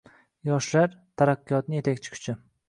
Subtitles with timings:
[0.49, 2.37] Yoshlar– taraqqiyotning yetakchi kuchi